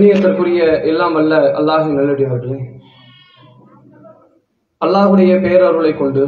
[0.00, 0.60] கண்ணியத்திற்குரிய
[0.90, 2.58] எல்லாம் அல்ல அல்லாஹ் நல்லடியார்களே.
[4.80, 6.22] அல்லாஹுடைய பேரருளை கொண்டு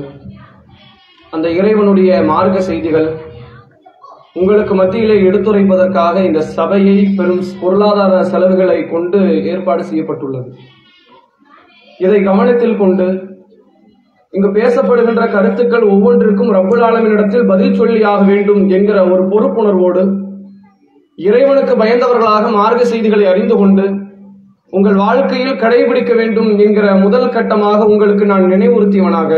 [1.32, 3.08] அந்த இறைவனுடைய மார்க்க செய்திகள்
[4.40, 9.20] உங்களுக்கு மத்தியிலே எடுத்துரைப்பதற்காக இந்த சபையை பெரும் பொருளாதார செலவுகளை கொண்டு
[9.52, 10.50] ஏற்பாடு செய்யப்பட்டுள்ளது.
[12.00, 13.06] இதை கவனத்தில் கொண்டு
[14.32, 20.04] இங்கு பேசப்படுகின்ற கருத்துக்கள் ஒவ்வொன்றிற்கும் ரப்புல் ஆலமினிடத்தில் பதில் சொல்லியாக வேண்டும் என்கிற ஒரு பொறுப்புணர்வோடு
[21.26, 23.84] இறைவனுக்கு பயந்தவர்களாக மார்க்க செய்திகளை அறிந்து கொண்டு
[24.72, 29.30] உங்கள் வாழ்க்கையில் கடைபிடிக்க வேண்டும் என்கிற முதல் கட்டமாக உங்களுக்கு நான் நினைவுறுத்தியவனாக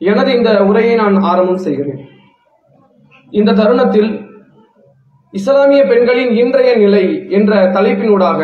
[0.00, 2.00] எனது இந்த உரையை நான் ஆரம்பம் செய்கிறேன்.
[3.32, 4.10] இந்த தருணத்தில்
[5.32, 8.40] இஸ்லாமிய பெண்களின் இன்றைய நிலை என்ற தலைப்பினூடாக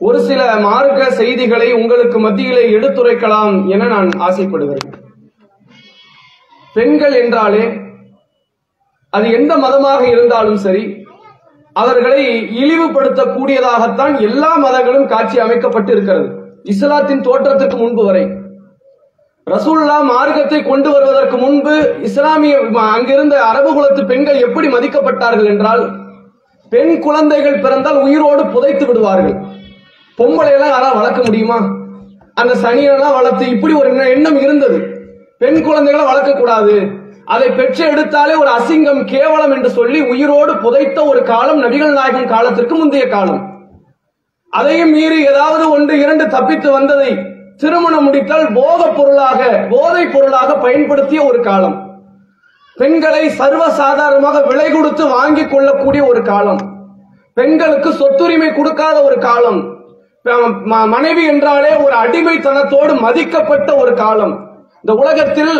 [0.00, 4.96] ஒரு சில மார்க்க செய்திகளை உங்களுக்கு மத்தியிலே எடுத்துரைக்கலாம் என நான் ஆசைப்படுகிறேன்.
[6.76, 7.64] பெண்கள் என்றாலே
[9.12, 10.84] அது எந்த மதமாக இருந்தாலும் சரி
[11.76, 12.22] அவர்களை
[12.62, 16.28] இழிவுபடுத்தக்கூடியதாகத்தான் எல்லா மதங்களும் காட்சி அமைக்கப்பட்டு இருக்கிறது
[16.62, 18.24] இஸ்லாத்தின் தோற்றத்துக்கு முன்பு வரை.
[19.46, 21.74] ரசூல்லா மார்க்கத்தை கொண்டு வருவதற்கு முன்பு
[22.08, 22.58] இஸ்லாமிய
[22.96, 25.82] அங்கிருந்த அரபு குலத்து பெண்கள் எப்படி மதிக்கப்பட்டார்கள் என்றால்
[26.72, 29.34] பெண் குழந்தைகள் பிறந்தால் உயிரோடு புதைத்து விடுவார்கள்.
[30.18, 31.58] பொம்பளை எல்லாம் யாராவது வளர்க்க முடியுமா?
[32.34, 34.78] அந்த சனியெல்லாம் வளர்த்து இப்படி ஒரு எண்ணம் இருந்தது.
[35.38, 36.74] பெண் குழந்தைகளை வளர்க்க கூடாது
[37.34, 42.74] அதை பெற்று எடுத்தாலே ஒரு அசிங்கம் கேவலம் என்று சொல்லி உயிரோடு புதைத்த ஒரு காலம் நபிகள் நாயகம் காலத்திற்கு
[42.74, 43.42] முந்தைய காலம்.
[44.52, 47.10] அதையும் மீறி ஏதாவது ஒன்று இரண்டு தப்பித்து வந்ததை
[47.62, 51.76] திருமணம் முடித்தால் போதைப் பொருளாக போதைப் பொருளாக பயன்படுத்திய ஒரு காலம்.
[52.76, 56.62] பெண்களை சர்வ சாதாரணமாக விலை கொடுத்து வாங்கி கொள்ளக்கூடிய ஒரு காலம்.
[57.36, 59.60] பெண்களுக்கு சொத்துரிமை கொடுக்காத ஒரு காலம்.
[60.94, 64.34] மனைவி என்றாலே ஒரு அடிமைத்தனத்தோடு மதிக்கப்பட்ட ஒரு காலம்.
[64.82, 65.54] இந்த உலகத்தில்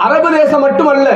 [0.00, 1.08] அரபு தேசம் மட்டுமல்ல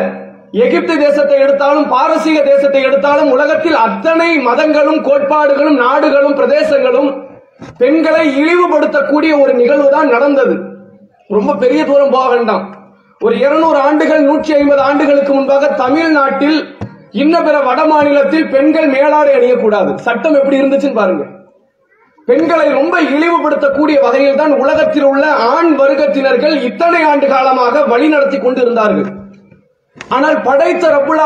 [0.64, 7.10] எகிப்து தேசத்தை எடுத்தாலும் பாரசீக தேசத்தை எடுத்தாலும் உலகத்தில் அத்தனை மதங்களும் கோட்பாடுகளும் நாடுகளும் பிரதேசங்களும்
[7.78, 10.54] பெண்களை இழிவுபடுத்தக்கூடிய ஒரு நிகழ்வு தான் நடந்தது.
[11.30, 12.64] ரொம்ப பெரிய தூரம் போக வேண்டாம்
[13.20, 16.58] ஒரு இருநூறு ஆண்டுகள் நூற்றி ஐம்பது ஆண்டுகளுக்கு முன்பாக தமிழ்நாட்டில்
[17.22, 19.94] இன்ன பிற வட மாநிலத்தில் பெண்கள் மேலாடை அணியக்கூடாது.
[20.06, 21.24] சட்டம் எப்படி இருந்துச்சுன்னு பாருங்க.
[22.28, 29.08] பெண்களை ரொம்ப இழிவுபடுத்தக்கூடிய வகையில் தான் உலகத்தில் உள்ள ஆண் வர்க்கத்தினர்கள் இத்தனை ஆண்டு காலமாக வழிநடத்தி கொண்டிருந்தார்கள்.
[30.08, 31.22] ஆனால் படைத்த ரப்புல்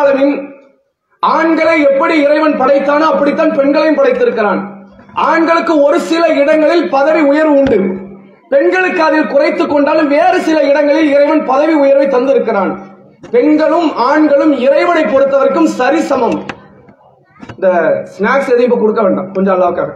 [1.23, 4.61] ஆண்களை எப்படி இறைவன் படைத்தானோ அப்படித்தான் பெண்களையும் படைத்திருக்கிறான்.
[5.31, 7.81] ஆண்களுக்கு ஒரு சில இடங்களில் பதவி உயர்வு உண்டு.
[8.49, 12.73] பெண்களுக்கு அதில் குறைத்துக் கொண்டாலும் வேறு சில இடங்களில் இறைவன் பதவி உயர்வை தந்திருக்கிறான்.
[13.31, 16.39] பெண்களும் ஆண்களும் இறைவனை பொறுத்தவரைக்கும் சரிசமம்.
[17.57, 17.69] இந்த
[18.15, 19.31] ஸ்நாக்ஸ் எதையும் கொடுக்க வேண்டாம்.
[19.33, 19.93] கொஞ்சம் அல்லாவுக்காக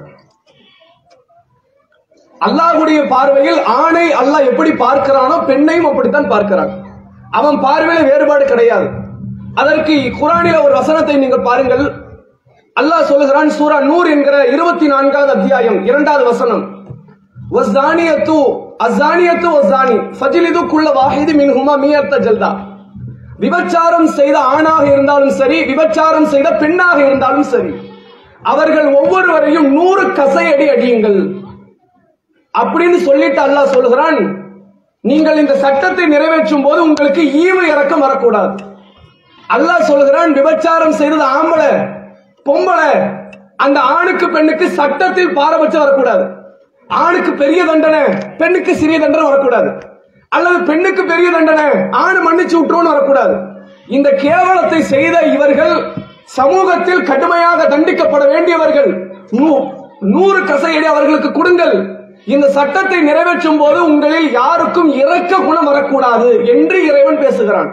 [2.45, 6.73] அல்லாஹுடைய பார்வையில் ஆணை அல்லாஹ் எப்படி பார்க்கிறானோ பெண்ணையும் அப்படித்தான் பார்க்கிறான்
[7.39, 8.87] அவன் பார்வையில வேறுபாடு கிடையாது.
[9.61, 11.85] அதற்கு குரானில ஒரு வசனத்தை நீங்கள் பாருங்கள்.
[12.77, 16.65] அல்லாஹ் சொல்லுகிறான் சூரா நூர் என்கிற இருபத்தி நான்காவது அத்தியாயம் இரண்டாவது வசனம்.
[17.57, 18.39] வஸ்தானியத்து
[18.87, 20.89] அஸ்தானியத்து வஸ்தானி ஃபஜிலிது குள்ள
[21.41, 22.51] மின்ஹுமா மியர்த்த ஜல்தா.
[23.45, 27.73] விபச்சாரம் செய்த ஆணாக இருந்தாலும் சரி விபச்சாரம் செய்த பெண்ணாக இருந்தாலும் சரி
[28.53, 31.21] அவர்கள் ஒவ்வொருவரையும் நூறு கசையடி அடியுங்கள்.
[32.63, 34.45] அப்படின்னு சொல்லிட்டு அல்லாஹ் சொல்லுகிறான்
[35.01, 38.55] நீங்கள் இந்த சட்டத்தை நிறைவேற்றும் போது உங்களுக்கு ஈவு இறக்கம் வரக்கூடாது.
[39.49, 41.89] அல்லாஹ் சொல்லுகிறான் விபச்சாரம் செய்தது ஆம்பளை
[42.45, 43.15] பொம்பளை
[43.57, 46.25] அந்த ஆணுக்கு பெண்ணுக்கு சட்டத்தில் பாரபட்சம் வரக்கூடாது.
[46.89, 48.03] ஆணுக்கு பெரிய தண்டனை
[48.39, 49.73] பெண்ணுக்கு சிறிய தண்டனை வரக்கூடாது.
[50.29, 53.37] அல்லது பெண்ணுக்கு பெரிய தண்டனை ஆணு மன்னிச்சு விட்டுருன்னு வரக்கூடாது.
[53.89, 55.93] இந்த கேவலத்தை செய்த இவர்கள்
[56.25, 59.17] சமூகத்தில் கடுமையாக தண்டிக்கப்பட வேண்டியவர்கள்.
[59.31, 61.96] நூ- நூறு கசையடி அவர்களுக்கு கொடுங்கள்.
[62.35, 67.69] இந்த சட்டத்தை நிறைவேற்றும் போது உங்களில் யாருக்கும் இறக்க குணம் வரக்கூடாது என்று இறைவன் பேசுகிறான்.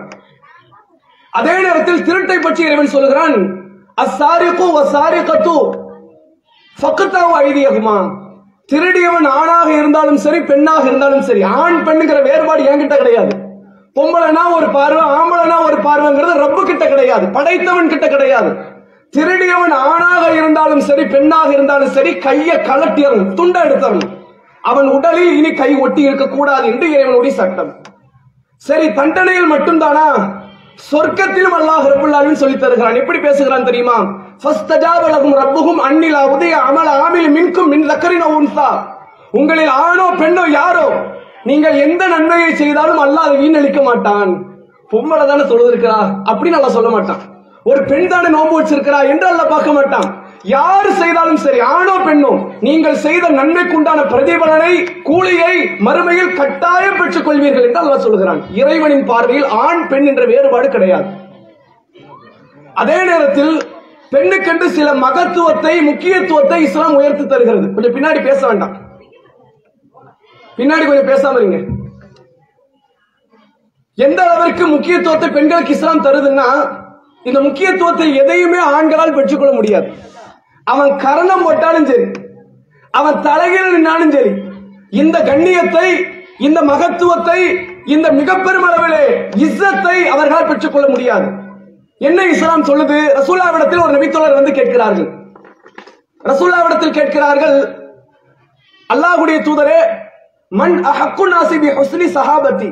[1.34, 3.36] அதே நேரத்தில் திருட்டை பற்றி இறைவன் சொல்கிறான்
[4.04, 5.56] அசாரிக்கு வசாரிகத்து
[6.78, 7.98] ஃபக்கத்தாவு ஐதியகுமா
[8.70, 13.34] திருடியவன் ஆணாக இருந்தாலும் சரி பெண்ணாக இருந்தாலும் சரி ஆண் பெண்ணுங்கிற வேறுபாடு என்கிட்ட கிடையாது.
[13.98, 18.52] பொம்பளைனா ஒரு பார்வை ஆம்பளைனா ஒரு பார்வைங்கிறது ரப்பு கிட்ட கிடையாது படைத்தவன் கிட்ட கிடையாது.
[19.14, 24.06] திருடியவன் ஆணாக இருந்தாலும் சரி பெண்ணாக இருந்தாலும் சரி கையை கலட்டியவன் துண்டை எடுத்தவன்.
[24.70, 27.72] அவன் உடலில் இனி கை ஒட்டி இருக்கக்கூடாது என்று இறைவனுடைய சட்டம்.
[28.68, 30.08] சரி தண்டனையில் மட்டும்தானா?
[30.90, 33.00] சொர்க்கத்திலும் அல்லாஹ் ரபுல்லாவின் சொல்லி தருகிறான்.
[33.02, 33.98] எப்படி பேசுகிறான் தெரியுமா?
[34.44, 35.82] ஃபஸ்தஜாப ரப்புகும் ரப்புஹும்
[36.36, 38.70] உதய அமல ஆமில் மின்கும் மின் தக்கரின உன்சா.
[39.40, 40.88] உங்களில் ஆணோ பெண்ணோ யாரோ
[41.50, 44.32] நீங்கள் எந்த நன்மையை செய்தாலும் அல்லாஹ் அதை வீணளிக்க மாட்டான்.
[44.92, 46.00] பொம்மலை தானே தொழுதிருக்கிறா
[46.32, 47.22] அப்படின்னு அல்லாஹ் சொல்ல மாட்டான்.
[47.70, 50.08] ஒரு பெண் தானே நோம்பு வச்சிருக்கிறா என்று அல்ல பார்க்க மாட்டான்.
[50.52, 52.32] யார் செய்தாலும் சரி ஆணோ பெண்ணோ
[52.66, 54.72] நீங்கள் செய்த நன்மைக்குண்டான பிரதிபலனை
[55.08, 55.54] கூலியை
[55.88, 61.08] மறுமையில் கட்டாயம் பெற்றுக் கொள்வீர்கள் என்று அல்லாஹ் சொல்கிறான் இறைவனின் பார்வையில் ஆண் பெண் என்ற வேறுபாடு கிடையாது.
[62.82, 63.54] அதே நேரத்தில்
[64.14, 67.68] பெண்ணுக்கென்று சில மகத்துவத்தை முக்கியத்துவத்தை இஸ்லாம் உயர்த்தி தருகிறது.
[67.76, 68.74] கொஞ்சம் பின்னாடி பேச வேண்டாம்.
[70.60, 71.60] பின்னாடி கொஞ்சம் பேசாம இருங்க.
[73.98, 76.48] எந்த அளவிற்கு முக்கியத்துவத்தை பெண்களுக்கு இஸ்லாம் தருதுன்னா
[77.30, 79.88] இந்த முக்கியத்துவத்தை எதையுமே ஆண்களால் பெற்றுக்கொள்ள முடியாது.
[80.68, 82.08] அவன் கரணம் போட்டாலும் சரி
[82.94, 84.34] அவன் தலைகீழ் நின்னாலும் சரி
[85.02, 85.88] இந்த கண்ணியத்தை
[86.48, 87.40] இந்த மகத்துவத்தை
[87.94, 89.06] இந்த மிகப்பெரும் அளவிலே
[89.46, 91.28] இஸ்ஸத்தை அவர்களால் பெற்றுக்கொள்ள முடியாது.
[92.02, 92.98] என்ன இஸ்லாம் சொல்லுது?
[93.18, 95.10] ரசூல்லாவிடத்தில் ஒரு நபித்தோழர் வந்து கேட்கிறார்கள்.
[96.24, 97.58] ரசூல்லாவிடத்தில் கேட்கிறார்கள்
[98.90, 99.80] அல்லாஹ்வுடைய தூதரே
[100.52, 102.70] மன் அஹக்கு நாசிபி ஹுஸ்னி சஹாபத்தி.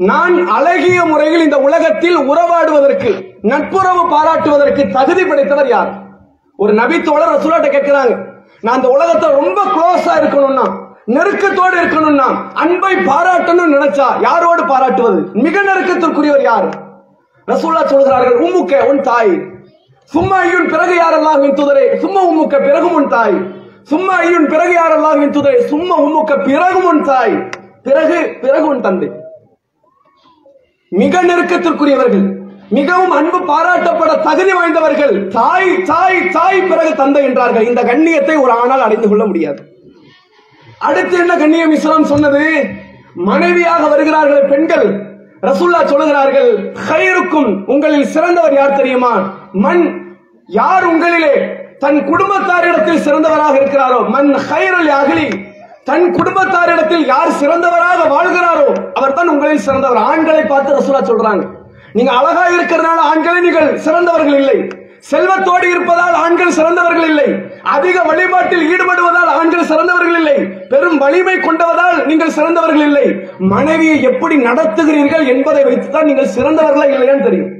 [0.00, 3.10] நான் அழகிய முறையில் இந்த உலகத்தில் உறவாடுவதற்கு
[3.50, 5.90] நட்புறவு பாராட்டுவதற்கு தகுதி படைத்தவர் யார்?
[6.56, 8.26] ஒரு நபி தோழர் ரசூலாட்ட கேட்கிறாங்க
[8.60, 10.66] நான் அந்த உலகத்தை ரொம்ப க்ளோஸா இருக்கணும்னா
[11.06, 15.32] நெருக்கத்தோடு இருக்கணும்னா அன்பை பாராட்டணும்னு நினைச்சா யாரோடு பாராட்டுவது?
[15.32, 16.68] மிக நெருக்கத்திற்குரியவர் யார்?
[17.48, 19.34] ரசூல்லா சொல்கிறார்கள் உம்முக்க உன் தாய்.
[20.04, 21.98] சும்மா ஐயன் பிறகு யாரெல்லாம் அல்லாஹ்வின் தூதரே?
[21.98, 23.36] சும்மா உம்முக்க பிறகும் உன் தாய்.
[23.82, 25.66] சும்மா ஐயன் பிறகு யாரெல்லாம் அல்லாஹ்வின் தூதரே?
[25.66, 27.48] சும்மா உம்முக்க பிறகும் உன் தாய்.
[27.82, 29.10] பிறகு பிறகு உன் தந்தை.
[30.88, 32.43] மிக நெருக்கத்திற்குரியவர்கள்.
[32.76, 37.66] மிகவும் அன்பு பாராட்டப்பட தகுதி வாய்ந்தவர்கள் தாய் தாய் தாய் பிறகு தந்தை என்றார்கள்.
[37.70, 39.60] இந்த கண்ணியத்தை ஒரு ஆணால் அடைந்து கொள்ள முடியாது.
[40.78, 41.74] அடுத்து என்ன கண்ணியம்?
[41.78, 42.44] இஸ்லாம் சொன்னது
[43.30, 44.88] மனைவியாக வருகிறார்கள் பெண்கள்.
[45.48, 46.50] ரசூல்லா சொல்லுகிறார்கள்
[46.88, 49.12] ஹைருக்கும் உங்களில் சிறந்தவர் யார் தெரியுமா?
[49.64, 49.84] மண்
[50.46, 51.34] யார் உங்களிலே?
[51.82, 54.00] தன் குடும்பத்தாரிடத்தில் சிறந்தவராக இருக்கிறாரோ?
[54.14, 55.28] மண் ஹைரல் அகலி.
[55.88, 58.68] தன் குடும்பத்தாரிடத்தில் யார் சிறந்தவராக வாழ்கிறாரோ?
[58.94, 60.00] அவர் தான் உங்களில் சிறந்தவர்.
[60.10, 61.44] ஆண்களை பார்த்து ரசூலா சொல்றாங்க.
[61.96, 64.56] நீங்க அழகா இருக்கிறதுனால ஆண்களை நீங்கள் சிறந்தவர்கள் இல்லை.
[65.10, 67.26] செல்வத்தோடு இருப்பதால் ஆண்கள் சிறந்தவர்கள் இல்லை.
[67.62, 70.36] அதிக வழிபாட்டில் ஈடுபடுவதால் ஆண்கள் சிறந்தவர்கள் இல்லை.
[70.68, 73.06] பெரும் வலிமை கொண்டவதால் நீங்கள் சிறந்தவர்கள் இல்லை.
[73.38, 77.52] மனைவியை எப்படி நடத்துகிறீர்கள் என்பதை வைத்துதான் நீங்கள் சிறந்தவர்களா இல்லையான்னு தெரியும்.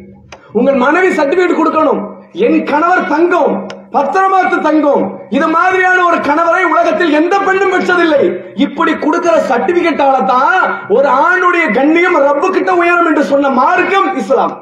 [0.52, 2.02] உங்கள் மனைவி சர்டிபிகேட் கொடுக்கணும்.
[2.46, 3.54] என் கணவர் தங்கம்
[3.96, 5.04] பத்திரமாத்து தங்கம்
[5.36, 8.22] இது மாதிரியான ஒரு கணவரை உலகத்தில் எந்த பெண்ணும் பெற்றதில்லை.
[8.64, 10.58] இப்படி கொடுக்கிற சர்டிபிகேட்டால தான்
[10.96, 14.54] ஒரு ஆணுடைய கண்ணியம் ரப்பு கிட்ட உயரும் என்று சொன்ன மார்க்கம் இஸ்லாம்.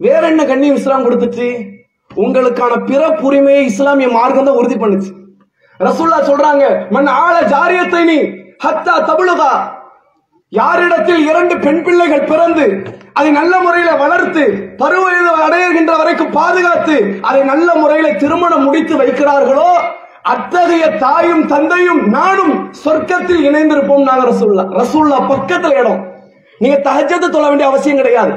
[0.00, 1.48] வேற என்ன கண்ணியம் இஸ்லாம் கொடுத்துச்சு?
[2.10, 5.10] உங்களுக்கான பிறப்புரிமையை இஸ்லாமிய மார்க்கம் தான் உறுதி பண்ணுச்சு.
[5.86, 6.64] ரசூல்லா சொல்றாங்க
[6.96, 8.18] மண் ஆள ஜாரியத்தை நீ
[8.64, 9.52] ஹத்தா தபுலுகா.
[10.52, 12.66] யாரிடத்தில் இரண்டு பெண் பிள்ளைகள் பிறந்து
[13.18, 14.44] அதை நல்ல முறையில வளர்த்து
[14.78, 15.04] பருவ
[15.46, 19.68] அடைகின்ற வரைக்கும் பாதுகாத்து அதை நல்ல முறையில திருமணம் முடித்து வைக்கிறார்களோ
[20.22, 26.00] அத்தகைய தாயும் தந்தையும் நானும் சொர்க்கத்தில் இணைந்திருப்போம் நாங்க ரசூல்லா ரசூல்லா பக்கத்துல இடம்.
[26.58, 28.32] நீங்க தஹஜத்தை தொழ வேண்டிய அவசியம் கிடையாது.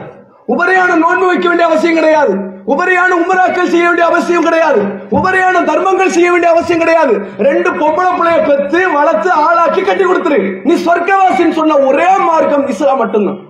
[0.54, 2.34] உபரியான நோன்பு வைக்க வேண்டிய அவசியம் கிடையாது.
[2.74, 4.82] உபரியான உமராக்கள் செய்ய வேண்டிய அவசியம் கிடையாது.
[5.12, 7.14] உபரியான தர்மங்கள் செய்ய வேண்டிய அவசியம் கிடையாது.
[7.38, 10.62] ரெண்டு பொம்பளை பிள்ளைய பெற்று வளர்த்து ஆளாக்கி கட்டி கொடுத்துரு.
[10.64, 13.47] நீ சொர்க்கவாசின்னு சொன்ன ஒரே மார்க்கம் இஸ்லாம் மட்டும்தான்.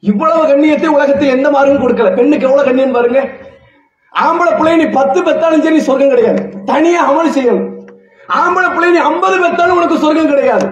[0.00, 2.14] இவ்வளவு கண்ணியத்தை உலகத்தில் எந்த மார்க்கும் கொடுக்கல.
[2.16, 3.28] பெண்ணுக்கு எவ்வளவு கண்ணியம் பாருங்க.
[4.24, 6.40] ஆம்பளை பிள்ளை நீ பத்து பெத்தாலும் சரி சொர்க்கம் கிடையாது.
[6.64, 7.66] தனியா அமல் செய்யணும்.
[8.42, 10.66] ஆம்பளை பிள்ளை நீ ஐம்பது பெத்தாலும் உனக்கு சொர்க்கம் கிடையாது.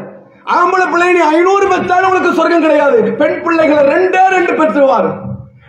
[0.45, 3.03] ஆம்பளை பிள்ளை நீ ஐநூறு பெத்தாலும் உனக்கு சொர்க்கம் கிடையாது.
[3.03, 5.09] பெண் பிள்ளைகளை ரெண்டே ரெண்டு பெற்றுவார்.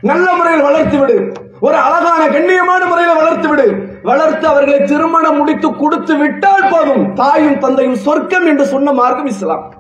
[0.02, 1.32] நல்ல முறையில் வளர்த்து விடு.
[1.60, 4.00] ஒரு அழகான கண்ணியமான முறையில் வளர்த்து விடு.
[4.04, 7.14] வளர்த்து அவர்களை திருமணம் முடித்து கொடுத்து விட்டால் போதும்.
[7.14, 9.74] தாயும் தந்தையும் சொர்க்கம் என்று சொன்ன மார்க்கம் இஸ்லாம்.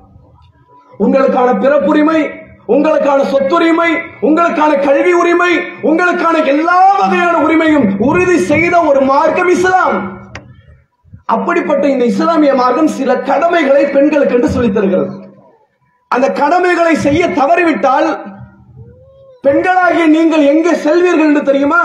[1.00, 3.92] உங்களுக்கான பிறப்புரிமை உங்களுக்கான சொத்துரிமை
[4.22, 5.52] உங்களுக்கான கல்வி உரிமை
[5.84, 9.96] உங்களுக்கான எல்லா வகையான உரிமையும் உறுதி செய்த ஒரு மார்க்கம் இஸ்லாம்.
[11.26, 15.12] அப்படிப்பட்ட இந்த இஸ்லாமிய மார்க்கம் சில கடமைகளை பெண்களுக்கு என்று சொல்லித் தருகிறது.
[16.08, 18.10] அந்த கடமைகளை செய்ய தவறிவிட்டால்
[19.44, 21.82] பெண்களாகிய நீங்கள் எங்கே செல்வீர்கள் என்று தெரியுமா?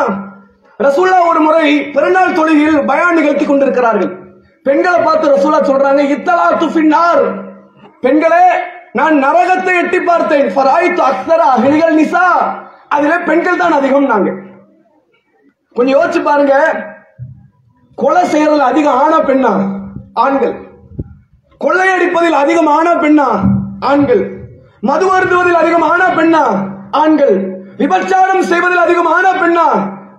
[0.81, 4.13] ரசூல்லா ஒரு முறை பிறநாள் தொழுகையில் பயான் நிகழ்த்தி கொண்டிருக்கிறார்கள்.
[4.63, 7.23] பெண்களை பார்த்து ரசூல்லா சொல்றாங்க இத்தலா துஃபின்னார்
[8.01, 8.47] பெண்களே
[8.93, 10.49] நான் நரகத்தை எட்டி பார்த்தேன்.
[10.57, 12.25] ஃபராய்த்து அக்ஸரா அஹ்லிகள் நிசா.
[12.89, 14.31] அதிலே பெண்கள் தான் அதிகம் நாங்க
[15.75, 16.55] கொஞ்சம் யோசிச்சு பாருங்க.
[17.95, 19.53] கொலை செய்யறதுல அதிகம் ஆனா பெண்ணா?
[20.15, 20.55] ஆண்கள்.
[21.65, 23.29] கொள்ளையடிப்பதில் அதிகம் ஆனா பெண்ணா?
[23.81, 24.23] ஆண்கள்.
[24.81, 26.45] மது அருந்துவதில் அதிகம் ஆனா பெண்ணா?
[26.91, 27.37] ஆண்கள்.
[27.77, 29.67] விபச்சாரம் செய்வதில் அதிகம் ஆனா பெண்ணா?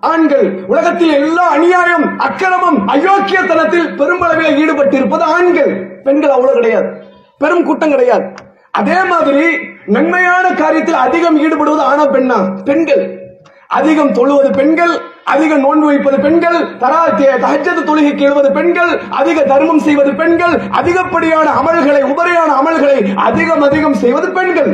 [0.01, 0.65] ஆண்கள்.
[0.65, 6.01] உலகத்தில் எல்லா அநியாயம் அக்கிரமம் அயோக்கியத்தனத்தில் பெரும்பளவில் ஈடுபட்டு இருப்பது ஆண்கள்.
[6.03, 6.89] பெண்கள் அவ்வளவு கிடையாது.
[7.38, 8.25] பெரும் கூட்டம் கிடையாது.
[8.77, 9.44] அதே மாதிரி
[9.86, 12.38] நன்மையான காரியத்தில் அதிகம் ஈடுபடுவது ஆனா பெண்ணா?
[12.63, 13.03] பெண்கள்.
[13.68, 14.94] அதிகம் தொழுவது பெண்கள்
[15.25, 17.01] அதிக நோன்பு வைப்பது பெண்கள் தரா
[17.44, 24.32] தகச்சது தொழுகைக்கு எழுவது பெண்கள் அதிக தர்மம் செய்வது பெண்கள் அதிகப்படியான அமல்களை உபரியான அமல்களை அதிகம் அதிகம் செய்வது
[24.32, 24.72] பெண்கள்.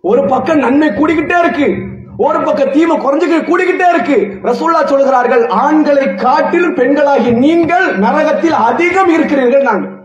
[0.00, 1.68] ஒரு பக்கம் நன்மை கூடிக்கிட்டே இருக்கு.
[2.16, 4.18] ஒரு பக்கம் தீமை குறைஞ்சு கூடிக்கிட்டே இருக்கு.
[4.42, 9.95] ரசூல்லா சொல்கிறார்கள் ஆண்களை காட்டில் பெண்களாகி நீங்கள் நரகத்தில் அதிகம் இருக்கிறீர்கள் நாங்கள்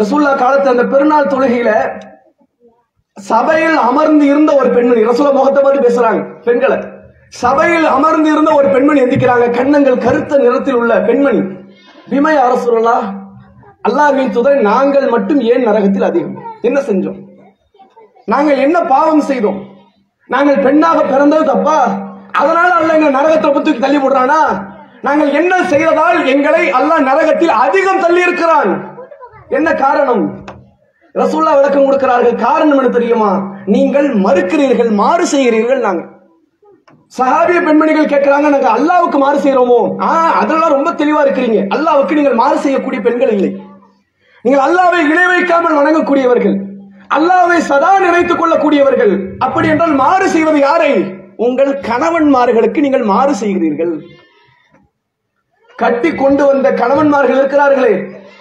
[0.00, 1.70] ரசூல்லா காலத்து அந்த பெருநாள் தொழுகையில
[3.16, 6.78] சபையில் அமர்ந்து இருந்த ஒரு பெண்மணி ரசூல முகத்தை பார்த்து பேசுறாங்க பெண்களை.
[7.42, 11.40] சபையில் அமர்ந்து இருந்த ஒரு பெண்மணி எந்திக்கிறாங்க கண்ணங்கள் கருத்த நிறத்தில் உள்ள பெண்மணி.
[12.10, 12.96] விமய அரசுலா
[13.88, 16.36] அல்லாஹ்வின் தூதர் நாங்கள் மட்டும் ஏன் நரகத்தில் அதிகம்?
[16.68, 17.18] என்ன செஞ்சோம்?
[18.32, 19.58] நாங்கள் என்ன பாவம் செய்தோம்?
[20.30, 21.78] நாங்கள் பெண்ணாக பிறந்தது தப்பா?
[22.40, 24.40] அதனால அல்ல எங்க நரகத்தை பத்தி தள்ளி போடுறானா?
[25.02, 28.70] நாங்கள் என்ன செய்ததால் எங்களை அல்லாஹ் நரகத்தில் அதிகம் தள்ளி இருக்கிறான்?
[29.58, 30.22] என்ன காரணம்?
[31.14, 32.34] ரசூல்லா விளக்கம் கொடுக்கிறார்கள்.
[32.46, 33.30] காரணம் என்ன தெரியுமா?
[33.74, 36.02] நீங்கள் மறுக்கிறீர்கள் மாறு செய்கிறீர்கள் நாங்க
[37.16, 40.08] சஹாபிய பெண்மணிகள் கேட்கிறாங்க நாங்க அல்லாவுக்கு மாறு செய்யறோமோ ஆ
[40.40, 41.60] அதெல்லாம் ரொம்ப தெளிவா இருக்கிறீங்க.
[41.74, 43.50] அல்லாவுக்கு நீங்கள் மாறு செய்யக்கூடிய பெண்கள் இல்லை.
[44.44, 46.56] நீங்கள் அல்லாவை இணை வைக்காமல் வணங்கக்கூடியவர்கள்.
[47.16, 49.14] அல்லாவை சதா நினைத்துக் கொள்ளக்கூடியவர்கள்.
[49.46, 50.92] அப்படி என்றால் மாறு செய்வது யாரை?
[51.46, 53.94] உங்கள் கணவன்மார்களுக்கு நீங்கள் மாறு செய்கிறீர்கள்.
[55.82, 57.94] கட்டி கொண்டு வந்த கணவன்மார்கள் இருக்கிறார்களே.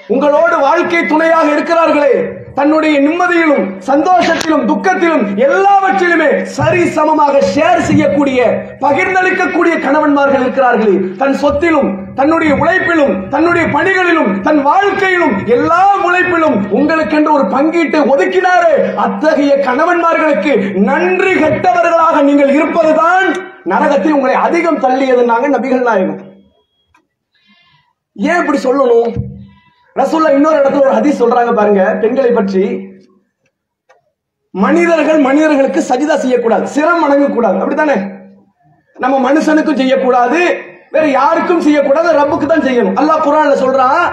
[0.07, 2.15] உங்களோடு வாழ்க்கை துணையாக இருக்கிறார்களே.
[2.57, 8.39] தன்னுடைய நிம்மதியிலும் சந்தோஷத்திலும் துக்கத்திலும் எல்லாவற்றிலுமே சரி சமமாக ஷேர் செய்யக்கூடிய
[8.79, 11.15] பகிர்ந்தளிக்கக்கூடிய கணவன்மார்கள் இருக்கிறார்களே.
[11.21, 18.95] தன் சொத்திலும் தன்னுடைய உழைப்பிலும் தன்னுடைய பணிகளிலும் தன் வாழ்க்கையிலும் எல்லா உழைப்பிலும் உங்களுக்கென்று ஒரு பங்கீட்டை ஒதுக்கினாரே.
[18.95, 20.53] அத்தகைய கணவன்மார்களுக்கு
[20.89, 23.27] நன்றி கெட்டவர்களாக நீங்கள் இருப்பதுதான்
[23.63, 26.21] நரகத்தில் உங்களை அதிகம் தள்ளியதுனாங்க நபிகள் நாயகம்.
[28.15, 29.13] ஏன் இப்படி சொல்லணும்?
[29.99, 32.63] ரசூல்லா இன்னொரு இடத்துல ஒரு ஹதீஸ் சொல்றாங்க பாருங்க பெண்களை பற்றி.
[34.53, 37.57] மனிதர்கள் மனிதர்களுக்கு சஜிதா செய்யக்கூடாது சிரம் வணங்கக்கூடாது.
[37.61, 37.97] அப்படித்தானே?
[39.03, 40.39] நம்ம மனுஷனுக்கும் செய்யக்கூடாது
[40.95, 42.97] வேற யாருக்கும் செய்யக்கூடாது ரப்புக்கு தான் செய்யணும்.
[43.01, 44.03] அல்லாஹ் குரான்ல சொல்றான்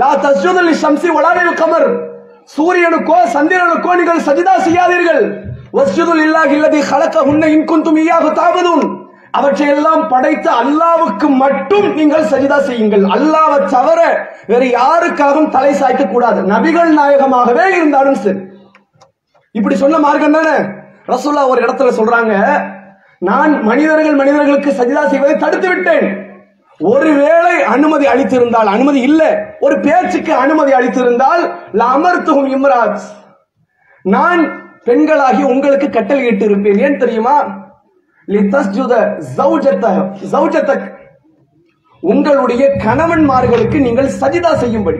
[0.00, 1.88] லா தஸ்ஜுதல் ஷம்சி வலாலில் கமர்.
[2.54, 5.24] சூரியனுக்கோ சந்திரனுக்கோ நீங்கள் சஜிதா செய்யாதீர்கள்.
[5.78, 8.84] வஸ்ஜுதுல் இல்லாஹ் இல்லதி ஹலகஹுன்ன இன் குன்தும் இய்யாஹு தாபுதுன்.
[9.32, 13.02] அவற்றையெல்லாம் படைத்த அல்லாவுக்கு மட்டும் நீங்கள் சஜிதா செய்யுங்கள்.
[13.02, 16.42] அல்லாவை தவிர வேற யாருக்காகவும் தலை சாய்க்க கூடாது.
[16.42, 18.38] நபிகள் நாயகமாகவே இருந்தாலும் சரி.
[19.52, 20.56] இப்படி சொன்ன மார்க்கம் தானே?
[21.06, 22.62] ரசோல்லா ஒரு இடத்துல சொல்றாங்க
[23.18, 26.28] நான் மனிதர்கள் மனிதர்களுக்கு சஜிதா செய்வதை தடுத்து விட்டேன்.
[26.80, 29.46] ஒருவேளை அனுமதி அளித்திருந்தால் அனுமதி இல்ல.
[29.60, 31.42] ஒரு பேச்சுக்கு அனுமதி அளித்திருந்தால்
[31.78, 33.00] அமர்த்துகும் இம்ராஜ்.
[34.02, 37.68] நான் பெண்களாகி உங்களுக்கு கட்டளையிட்டு இருப்பேன் ஏன் தெரியுமா?
[42.02, 44.98] உங்களுடைய கணவன்மார்களுக்கு நீங்கள் சஜிதா செய்யும்படி.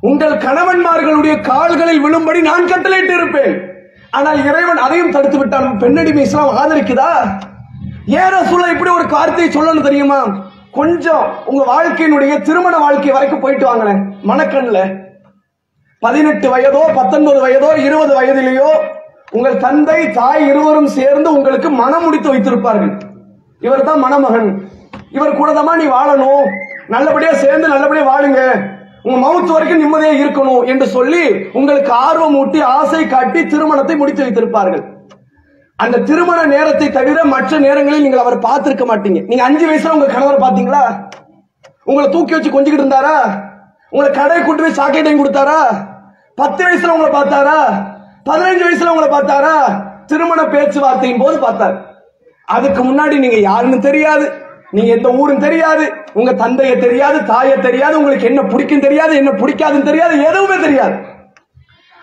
[0.00, 3.54] உங்கள் கணவன்மார்களுடைய கால்களில் விழும்படி நான் கட்டளையிட்டு இருப்பேன்.
[4.10, 5.78] ஆனால் இறைவன் அதையும் தடுத்து விட்டான்.
[5.78, 7.10] பெண்ணடிமை இஸ்லாம் ஆதரிக்குதா?
[8.06, 10.18] ஏற சொல்ல இப்படி ஒரு வார்த்தையை சொல்லணும் தெரியுமா?
[10.70, 14.84] கொஞ்சம் உங்க வாழ்க்கையினுடைய திருமண வாழ்க்கை வரைக்கும் போயிட்டு வாங்கினேன் மணக்கண்ணில்
[15.98, 18.70] பதினெட்டு வயதோ பத்தொன்பது வயதோ இருபது வயதிலேயோ
[19.36, 22.92] உங்கள் தந்தை தாய் இருவரும் சேர்ந்து உங்களுக்கு மனம் முடித்து வைத்திருப்பார்கள்.
[23.66, 24.48] இவர் தான் மணமகன்.
[25.16, 26.44] இவர் கூடதமா நீ வாழணும்.
[26.94, 28.40] நல்லபடியா சேர்ந்து நல்லபடியா வாழுங்க.
[29.06, 31.24] உங்க மவுத்து வரைக்கும் நிம்மதியா இருக்கணும் என்று சொல்லி
[31.58, 34.84] உங்களுக்கு ஆர்வம் ஊட்டி ஆசை காட்டி திருமணத்தை முடித்து வைத்திருப்பார்கள்.
[35.84, 39.20] அந்த திருமண நேரத்தை தவிர மற்ற நேரங்களில் நீங்கள் அவர் பார்த்திருக்க மாட்டீங்க.
[39.30, 40.84] நீங்க அஞ்சு வயசுல உங்க கணவரை பாத்தீங்களா
[41.88, 43.16] உங்களை தூக்கி வச்சு கொஞ்சிக்கிட்டு இருந்தாரா?
[43.92, 45.58] உங்களை கடை கூட்டு போய் சாக்கெட்டையும் கொடுத்தாரா?
[46.40, 47.58] பத்து வயசுல உங்களை பார்த்தாரா?
[48.30, 49.56] பதினஞ்சு வயசுல உங்களை பார்த்தாரா?
[50.06, 51.96] திருமண பேச்சுவார்த்தையின் போது பார்த்தார்.
[52.44, 54.32] அதுக்கு முன்னாடி நீங்க யாருன்னு தெரியாது.
[54.70, 55.92] நீங்க எந்த ஊரும் தெரியாது.
[56.12, 57.98] உங்க தந்தைய தெரியாது தாயை தெரியாது.
[57.98, 60.24] உங்களுக்கு என்ன பிடிக்கும் தெரியாது என்ன பிடிக்காதுன்னு தெரியாது.
[60.24, 61.12] எதுவுமே தெரியாது.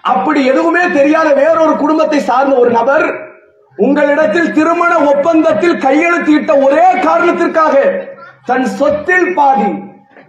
[0.01, 3.29] அப்படி எதுவுமே தெரியாத வேறொரு குடும்பத்தை சார்ந்த ஒரு நபர்
[3.75, 8.05] உங்களிடத்தில் திருமண ஒப்பந்தத்தில் கையெழுத்திட்ட ஒரே காரணத்திற்காக
[8.45, 9.73] தன் சொத்தில் பாதி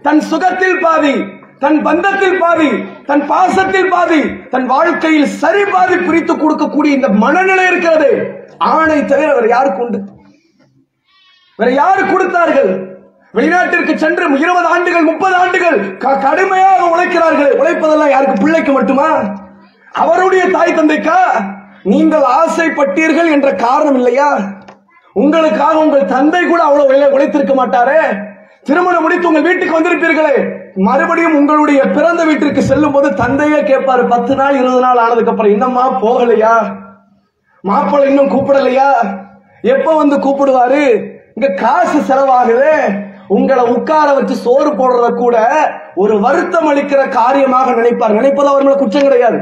[0.01, 1.23] தன் சுகத்தில் பாதி
[1.63, 2.69] தன் பந்தத்தில் பாதி
[3.05, 8.31] தன் பாசத்தில் பாதி தன் வாழ்க்கையில் சரி பாதி பிரித்து கொடுக்கக்கூடிய இந்த மனநிலை இருக்கிறது.
[8.57, 10.01] ஆணை தவிர வேற யாருக்கு உண்டு?
[11.57, 12.97] வேற யாரு கொடுத்தார்கள்?
[13.33, 18.41] வெளிநாட்டிற்கு சென்று இருபது ஆண்டுகள் முப்பது ஆண்டுகள் க- கடுமையாக உழைக்கிறார்கள் உழைப்பதெல்லாம் யாருக்கு?
[18.41, 19.23] பிள்ளைக்கு மட்டுமா?
[19.91, 21.17] அவருடைய தாய் தந்தைக்கா?
[21.83, 24.37] நீங்கள் ஆசைப்பட்டீர்கள் என்ற காரணம் இல்லையா?
[25.13, 28.17] உங்களுக்காக உங்கள் தந்தை கூட அவ்வளவு உழைத்திருக்க மாட்டாரே?
[28.63, 30.61] திருமணம் முடித்து உங்கள் வீட்டுக்கு வந்திருப்பீர்களே.
[30.75, 36.05] மறுபடியும் உங்களுடைய பிறந்த வீட்டிற்கு செல்லும் போது தந்தையே கேட்பாரு பத்து நாள் இருபது நாள் ஆனதுக்கு அப்புறம் இன்னமா
[36.05, 36.77] போகலையா?
[37.61, 38.89] மாப்பிள்ளை இன்னும் கூப்பிடலையா?
[39.61, 41.11] எப்ப வந்து கூப்பிடுவாரு?
[41.35, 42.97] இங்க காசு செலவாகுது.
[43.27, 45.47] உங்களை உட்கார வச்சு சோறு போடுறத கூட
[45.95, 48.13] ஒரு வருத்தம் அளிக்கிற காரியமாக நினைப்பார்.
[48.13, 49.39] நினைப்பது அவர் மேல குற்றம் கிடையாது.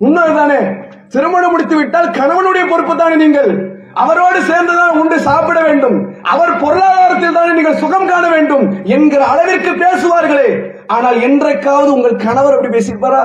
[0.00, 0.84] உண்மைதானே?
[1.08, 3.69] திருமணம் முடித்து விட்டால் கணவனுடைய பொறுப்பு தானே நீங்கள்?
[4.02, 5.96] அவரோடு சேர்ந்துதான் உண்டு சாப்பிட வேண்டும்.
[6.32, 8.66] அவர் பொருளாதாரத்தில் தானே நீங்கள் சுகம் காண வேண்டும்
[8.96, 10.50] என்கிற அளவிற்கு பேசுவார்களே.
[10.96, 13.22] ஆனால் என்றைக்காவது உங்கள் கணவர் அப்படி பேசியிருப்பாரா?